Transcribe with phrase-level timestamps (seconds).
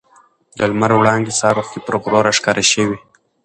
[0.57, 2.97] د لمر وړانګې سهار وختي پر غرو راښکاره شوې.